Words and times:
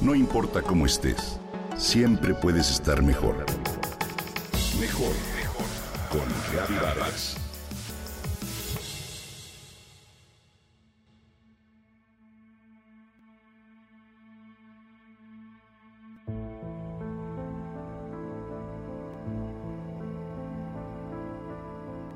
No 0.00 0.14
importa 0.14 0.62
cómo 0.62 0.86
estés, 0.86 1.38
siempre 1.76 2.32
puedes 2.32 2.70
estar 2.70 3.02
mejor. 3.02 3.44
Mejor, 4.80 5.12
mejor. 5.36 5.66
Con 6.10 6.76
Vargas. 6.80 7.36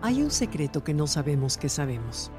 Hay 0.00 0.22
un 0.22 0.30
secreto 0.30 0.82
que 0.82 0.94
no 0.94 1.06
sabemos 1.06 1.58
que 1.58 1.68
sabemos. 1.68 2.30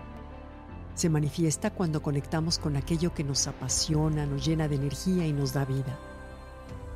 Se 0.96 1.09
manifiesta 1.09 1.71
cuando 1.71 2.02
conectamos 2.02 2.57
con 2.57 2.77
aquello 2.77 3.14
que 3.14 3.23
nos 3.23 3.48
apasiona, 3.48 4.25
nos 4.25 4.45
llena 4.45 4.68
de 4.68 4.75
energía 4.75 5.27
y 5.27 5.34
nos 5.34 5.54
da 5.54 5.66
vida. 5.66 6.00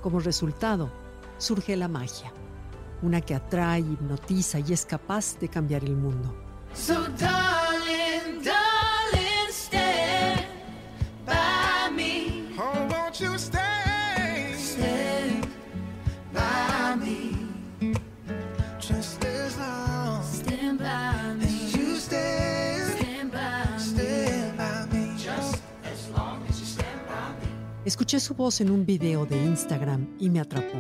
Como 0.01 0.19
resultado, 0.21 0.89
surge 1.37 1.75
la 1.75 1.89
magia, 1.89 2.31
una 3.01 3.19
que 3.19 3.35
atrae, 3.35 3.81
hipnotiza 3.81 4.59
y 4.59 4.71
es 4.71 4.85
capaz 4.85 5.37
de 5.39 5.49
cambiar 5.49 5.83
el 5.83 5.97
mundo. 5.97 6.33
Escuché 27.99 28.21
su 28.21 28.33
voz 28.33 28.61
en 28.61 28.71
un 28.71 28.85
video 28.85 29.25
de 29.25 29.35
Instagram 29.45 30.15
y 30.19 30.29
me 30.29 30.39
atrapó. 30.39 30.79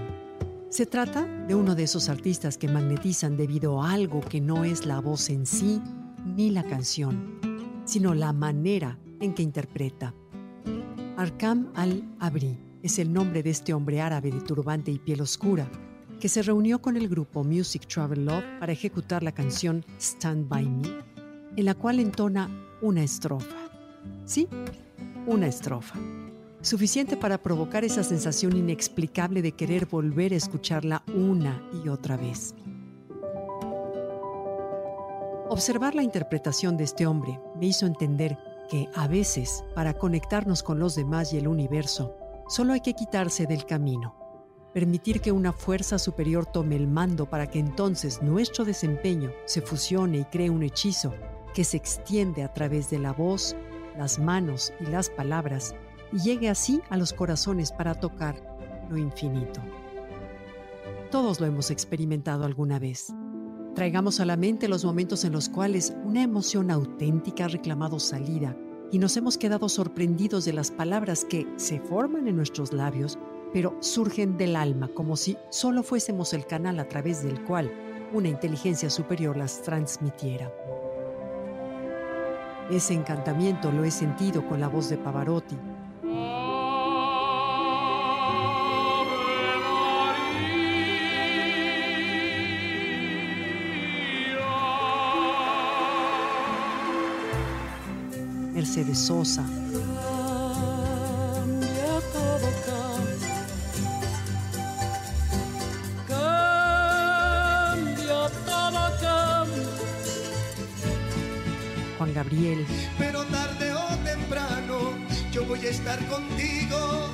Se 0.69 0.85
trata 0.85 1.25
de 1.25 1.53
uno 1.53 1.75
de 1.75 1.83
esos 1.83 2.07
artistas 2.07 2.57
que 2.57 2.69
magnetizan 2.69 3.35
debido 3.35 3.83
a 3.83 3.91
algo 3.91 4.21
que 4.21 4.39
no 4.39 4.63
es 4.63 4.85
la 4.85 5.01
voz 5.01 5.29
en 5.29 5.45
sí 5.45 5.81
ni 6.25 6.49
la 6.49 6.63
canción, 6.63 7.37
sino 7.83 8.13
la 8.13 8.31
manera 8.31 8.97
en 9.19 9.33
que 9.33 9.43
interpreta. 9.43 10.13
Arkam 11.17 11.73
al-Abri 11.75 12.57
es 12.83 12.99
el 12.99 13.11
nombre 13.11 13.43
de 13.43 13.49
este 13.49 13.73
hombre 13.73 13.99
árabe 13.99 14.31
de 14.31 14.39
turbante 14.39 14.89
y 14.89 14.97
piel 14.97 15.19
oscura 15.19 15.69
que 16.21 16.29
se 16.29 16.41
reunió 16.41 16.81
con 16.81 16.95
el 16.95 17.09
grupo 17.09 17.43
Music 17.43 17.85
Travel 17.85 18.23
Love 18.23 18.45
para 18.61 18.71
ejecutar 18.71 19.23
la 19.23 19.33
canción 19.33 19.83
Stand 19.99 20.47
By 20.47 20.69
Me, 20.69 20.87
en 21.57 21.65
la 21.65 21.75
cual 21.75 21.99
entona 21.99 22.49
una 22.81 23.03
estrofa. 23.03 23.57
Sí, 24.23 24.47
una 25.27 25.47
estrofa 25.47 25.99
suficiente 26.61 27.15
para 27.15 27.37
provocar 27.37 27.83
esa 27.83 28.03
sensación 28.03 28.55
inexplicable 28.55 29.41
de 29.41 29.53
querer 29.53 29.85
volver 29.85 30.33
a 30.33 30.37
escucharla 30.37 31.03
una 31.13 31.63
y 31.83 31.89
otra 31.89 32.17
vez. 32.17 32.53
Observar 35.49 35.95
la 35.95 36.03
interpretación 36.03 36.77
de 36.77 36.83
este 36.83 37.07
hombre 37.07 37.39
me 37.59 37.67
hizo 37.67 37.85
entender 37.85 38.37
que 38.69 38.87
a 38.93 39.07
veces, 39.07 39.63
para 39.73 39.95
conectarnos 39.95 40.61
con 40.61 40.79
los 40.79 40.95
demás 40.95 41.33
y 41.33 41.37
el 41.37 41.47
universo, 41.47 42.15
solo 42.47 42.73
hay 42.73 42.81
que 42.81 42.93
quitarse 42.93 43.47
del 43.47 43.65
camino, 43.65 44.15
permitir 44.73 45.21
que 45.21 45.31
una 45.31 45.51
fuerza 45.51 45.97
superior 45.97 46.45
tome 46.45 46.75
el 46.75 46.87
mando 46.87 47.27
para 47.27 47.47
que 47.47 47.57
entonces 47.57 48.21
nuestro 48.21 48.63
desempeño 48.63 49.31
se 49.45 49.61
fusione 49.61 50.19
y 50.19 50.25
cree 50.25 50.51
un 50.51 50.61
hechizo 50.61 51.15
que 51.53 51.63
se 51.63 51.77
extiende 51.77 52.43
a 52.43 52.53
través 52.53 52.91
de 52.91 52.99
la 52.99 53.11
voz, 53.11 53.55
las 53.97 54.19
manos 54.19 54.71
y 54.79 54.85
las 54.85 55.09
palabras 55.09 55.73
y 56.11 56.19
llegue 56.19 56.49
así 56.49 56.81
a 56.89 56.97
los 56.97 57.13
corazones 57.13 57.71
para 57.71 57.95
tocar 57.95 58.35
lo 58.89 58.97
infinito. 58.97 59.61
Todos 61.11 61.39
lo 61.39 61.47
hemos 61.47 61.71
experimentado 61.71 62.45
alguna 62.45 62.79
vez. 62.79 63.13
Traigamos 63.75 64.19
a 64.19 64.25
la 64.25 64.37
mente 64.37 64.67
los 64.67 64.83
momentos 64.85 65.23
en 65.23 65.31
los 65.31 65.49
cuales 65.49 65.93
una 66.03 66.21
emoción 66.21 66.71
auténtica 66.71 67.45
ha 67.45 67.47
reclamado 67.47 67.99
salida 67.99 68.55
y 68.91 68.99
nos 68.99 69.15
hemos 69.17 69.37
quedado 69.37 69.69
sorprendidos 69.69 70.45
de 70.45 70.53
las 70.53 70.71
palabras 70.71 71.25
que 71.25 71.47
se 71.57 71.79
forman 71.79 72.27
en 72.27 72.35
nuestros 72.35 72.73
labios, 72.73 73.17
pero 73.53 73.77
surgen 73.79 74.37
del 74.37 74.55
alma 74.55 74.89
como 74.89 75.15
si 75.15 75.37
solo 75.49 75.83
fuésemos 75.83 76.33
el 76.33 76.45
canal 76.45 76.79
a 76.79 76.87
través 76.87 77.23
del 77.23 77.43
cual 77.43 77.71
una 78.13 78.29
inteligencia 78.29 78.89
superior 78.89 79.37
las 79.37 79.61
transmitiera. 79.61 80.51
Ese 82.69 82.93
encantamiento 82.93 83.71
lo 83.71 83.83
he 83.83 83.91
sentido 83.91 84.47
con 84.47 84.59
la 84.59 84.67
voz 84.67 84.89
de 84.89 84.97
Pavarotti, 84.97 85.57
Mercedes 98.59 98.99
Sosa. 98.99 99.45
Juan 111.97 112.13
Gabriel. 112.13 112.65
Pero 112.97 113.23
tarde 113.27 113.73
o 113.73 113.95
temprano 114.03 114.97
yo 115.31 115.45
voy 115.45 115.65
a 115.65 115.69
estar 115.69 116.05
contigo 116.07 117.07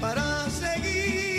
para 0.00 0.48
seguir 0.48 1.33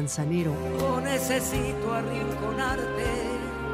Manzanero. 0.00 0.54
No 0.78 0.98
necesito 1.02 1.92
arrinconarte 1.92 3.08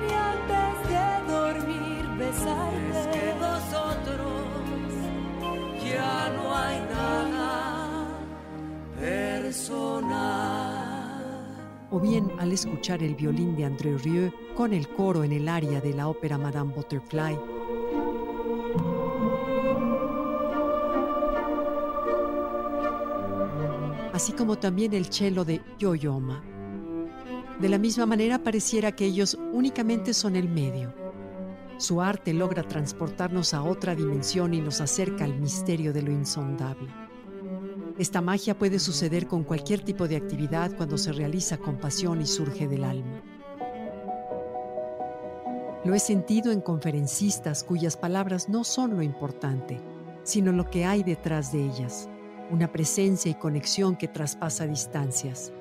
ni 0.00 0.12
antes 0.12 0.74
de 0.90 1.06
dormir 1.32 2.02
besarte. 2.18 2.98
Es 2.98 3.06
que 3.14 3.26
vosotros 3.38 4.42
ya 5.84 6.28
no 6.34 6.44
hay 6.56 6.78
nada 6.92 8.08
personal. 9.00 10.16
O 11.92 12.00
bien 12.00 12.32
al 12.40 12.50
escuchar 12.50 13.04
el 13.04 13.14
violín 13.14 13.54
de 13.54 13.64
André 13.64 13.96
Rieu 13.96 14.32
con 14.56 14.72
el 14.72 14.88
coro 14.88 15.22
en 15.22 15.30
el 15.30 15.48
área 15.48 15.80
de 15.80 15.94
la 15.94 16.08
ópera 16.08 16.38
Madame 16.38 16.72
Butterfly 16.74 17.55
así 24.16 24.32
como 24.32 24.56
también 24.56 24.94
el 24.94 25.12
cello 25.12 25.44
de 25.44 25.60
Yoyoma. 25.78 26.42
De 27.60 27.68
la 27.68 27.76
misma 27.76 28.06
manera 28.06 28.42
pareciera 28.42 28.92
que 28.92 29.04
ellos 29.04 29.38
únicamente 29.52 30.14
son 30.14 30.36
el 30.36 30.48
medio. 30.48 30.94
Su 31.76 32.00
arte 32.00 32.32
logra 32.32 32.62
transportarnos 32.62 33.52
a 33.52 33.62
otra 33.62 33.94
dimensión 33.94 34.54
y 34.54 34.62
nos 34.62 34.80
acerca 34.80 35.26
al 35.26 35.38
misterio 35.38 35.92
de 35.92 36.00
lo 36.00 36.12
insondable. 36.12 36.88
Esta 37.98 38.22
magia 38.22 38.56
puede 38.56 38.78
suceder 38.78 39.26
con 39.26 39.44
cualquier 39.44 39.82
tipo 39.82 40.08
de 40.08 40.16
actividad 40.16 40.74
cuando 40.78 40.96
se 40.96 41.12
realiza 41.12 41.58
con 41.58 41.76
pasión 41.76 42.22
y 42.22 42.26
surge 42.26 42.66
del 42.68 42.84
alma. 42.84 43.20
Lo 45.84 45.94
he 45.94 45.98
sentido 45.98 46.52
en 46.52 46.62
conferencistas 46.62 47.62
cuyas 47.62 47.98
palabras 47.98 48.48
no 48.48 48.64
son 48.64 48.96
lo 48.96 49.02
importante, 49.02 49.78
sino 50.22 50.52
lo 50.52 50.70
que 50.70 50.86
hay 50.86 51.02
detrás 51.02 51.52
de 51.52 51.66
ellas 51.66 52.08
una 52.50 52.70
presencia 52.70 53.30
y 53.30 53.34
conexión 53.34 53.96
que 53.96 54.08
traspasa 54.08 54.66
distancias. 54.66 55.52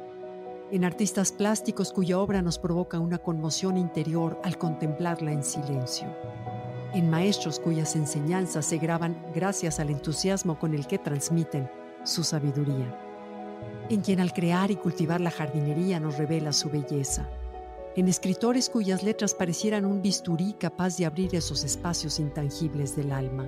En 0.72 0.84
artistas 0.84 1.31
plásticos 1.31 1.91
cuya 1.91 2.19
obra 2.19 2.41
nos 2.41 2.59
provoca 2.59 3.00
una 3.00 3.18
conmoción 3.18 3.78
interior 3.78 4.39
al 4.44 4.57
contemplarla 4.57 5.31
en 5.31 5.44
silencio. 5.44 6.07
En 6.94 7.09
maestros 7.09 7.59
cuyas 7.59 7.95
enseñanzas 7.95 8.65
se 8.65 8.77
graban 8.77 9.18
gracias 9.33 9.80
al 9.80 9.89
entusiasmo 9.89 10.57
con 10.59 10.74
el 10.74 10.88
que 10.88 10.98
transmiten 10.98 11.69
su 12.04 12.24
sabiduría. 12.24 13.00
En 13.89 14.01
quien 14.01 14.19
al 14.19 14.33
crear 14.33 14.71
y 14.71 14.75
cultivar 14.75 15.21
la 15.21 15.31
jardinería 15.31 16.00
nos 16.00 16.18
revela 16.18 16.54
su 16.54 16.69
belleza. 16.69 17.27
En 17.95 18.07
escritores 18.07 18.69
cuyas 18.69 19.04
letras 19.04 19.33
parecieran 19.33 19.86
un 19.86 20.01
bisturí 20.01 20.54
capaz 20.54 20.98
de 20.98 21.06
abrir 21.06 21.36
esos 21.36 21.63
espacios 21.63 22.19
intangibles 22.19 22.95
del 22.95 23.12
alma 23.12 23.48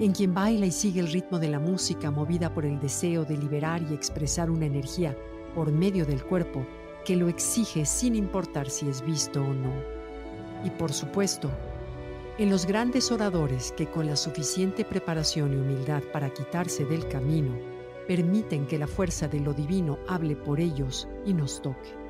en 0.00 0.12
quien 0.12 0.34
baila 0.34 0.66
y 0.66 0.70
sigue 0.70 1.00
el 1.00 1.12
ritmo 1.12 1.38
de 1.38 1.48
la 1.48 1.58
música 1.58 2.10
movida 2.10 2.52
por 2.52 2.64
el 2.64 2.80
deseo 2.80 3.24
de 3.24 3.36
liberar 3.36 3.82
y 3.82 3.94
expresar 3.94 4.50
una 4.50 4.66
energía 4.66 5.16
por 5.54 5.70
medio 5.70 6.06
del 6.06 6.24
cuerpo 6.24 6.66
que 7.04 7.16
lo 7.16 7.28
exige 7.28 7.84
sin 7.84 8.14
importar 8.14 8.70
si 8.70 8.88
es 8.88 9.04
visto 9.04 9.42
o 9.42 9.54
no. 9.54 9.72
Y 10.64 10.70
por 10.70 10.92
supuesto, 10.92 11.50
en 12.38 12.48
los 12.48 12.66
grandes 12.66 13.12
oradores 13.12 13.72
que 13.72 13.86
con 13.86 14.06
la 14.06 14.16
suficiente 14.16 14.84
preparación 14.84 15.52
y 15.52 15.56
humildad 15.56 16.02
para 16.12 16.32
quitarse 16.32 16.84
del 16.84 17.06
camino, 17.08 17.52
permiten 18.06 18.66
que 18.66 18.78
la 18.78 18.86
fuerza 18.86 19.28
de 19.28 19.40
lo 19.40 19.52
divino 19.52 19.98
hable 20.08 20.36
por 20.36 20.60
ellos 20.60 21.08
y 21.26 21.34
nos 21.34 21.60
toque. 21.60 22.01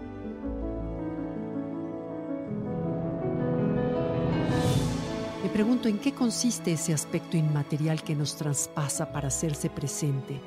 Pregunto 5.52 5.88
en 5.88 5.99
qué 5.99 6.12
consiste 6.12 6.72
ese 6.72 6.94
aspecto 6.94 7.37
inmaterial 7.37 8.02
que 8.02 8.14
nos 8.14 8.37
traspasa 8.37 9.12
para 9.12 9.28
hacerse 9.28 9.69
presente, 9.69 10.40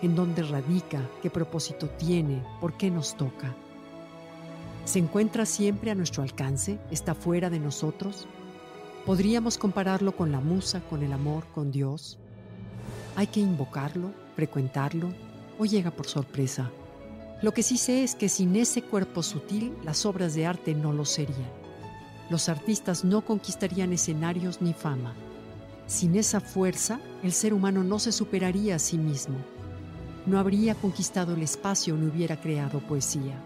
en 0.00 0.14
dónde 0.14 0.44
radica, 0.44 1.10
qué 1.20 1.28
propósito 1.28 1.88
tiene, 1.88 2.44
por 2.60 2.74
qué 2.74 2.88
nos 2.88 3.16
toca. 3.16 3.56
¿Se 4.84 5.00
encuentra 5.00 5.44
siempre 5.44 5.90
a 5.90 5.96
nuestro 5.96 6.22
alcance? 6.22 6.78
¿Está 6.90 7.16
fuera 7.16 7.50
de 7.50 7.58
nosotros? 7.58 8.28
¿Podríamos 9.04 9.58
compararlo 9.58 10.16
con 10.16 10.30
la 10.30 10.40
musa, 10.40 10.82
con 10.88 11.02
el 11.02 11.12
amor, 11.12 11.44
con 11.52 11.72
Dios? 11.72 12.16
¿Hay 13.16 13.26
que 13.26 13.40
invocarlo, 13.40 14.12
frecuentarlo 14.36 15.12
o 15.58 15.64
llega 15.64 15.90
por 15.90 16.06
sorpresa? 16.06 16.70
Lo 17.42 17.52
que 17.52 17.64
sí 17.64 17.76
sé 17.76 18.04
es 18.04 18.14
que 18.14 18.28
sin 18.28 18.54
ese 18.54 18.82
cuerpo 18.82 19.24
sutil 19.24 19.74
las 19.84 20.06
obras 20.06 20.34
de 20.34 20.46
arte 20.46 20.74
no 20.74 20.92
lo 20.92 21.04
serían. 21.04 21.67
Los 22.30 22.48
artistas 22.48 23.04
no 23.04 23.22
conquistarían 23.22 23.92
escenarios 23.92 24.60
ni 24.60 24.74
fama. 24.74 25.14
Sin 25.86 26.16
esa 26.16 26.40
fuerza, 26.40 27.00
el 27.22 27.32
ser 27.32 27.54
humano 27.54 27.82
no 27.82 27.98
se 27.98 28.12
superaría 28.12 28.76
a 28.76 28.78
sí 28.78 28.98
mismo. 28.98 29.36
No 30.26 30.38
habría 30.38 30.74
conquistado 30.74 31.34
el 31.34 31.42
espacio 31.42 31.96
ni 31.96 32.06
hubiera 32.06 32.38
creado 32.38 32.80
poesía. 32.80 33.40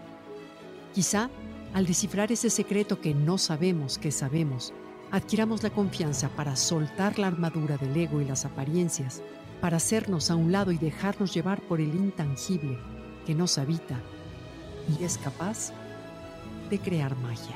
Quizá, 0.93 1.29
al 1.73 1.85
descifrar 1.85 2.31
ese 2.31 2.49
secreto 2.49 2.99
que 2.99 3.13
no 3.13 3.37
sabemos 3.37 3.97
que 3.97 4.11
sabemos, 4.11 4.73
adquiramos 5.11 5.63
la 5.63 5.69
confianza 5.69 6.27
para 6.29 6.55
soltar 6.55 7.17
la 7.19 7.27
armadura 7.27 7.77
del 7.77 7.95
ego 7.95 8.19
y 8.19 8.25
las 8.25 8.43
apariencias, 8.45 9.21
para 9.61 9.77
hacernos 9.77 10.29
a 10.29 10.35
un 10.35 10.51
lado 10.51 10.73
y 10.73 10.77
dejarnos 10.77 11.33
llevar 11.33 11.61
por 11.61 11.79
el 11.79 11.95
intangible 11.95 12.77
que 13.25 13.33
nos 13.33 13.57
habita 13.57 14.01
y 14.89 15.03
es 15.03 15.17
capaz 15.17 15.71
de 16.69 16.79
crear 16.79 17.15
magia. 17.17 17.55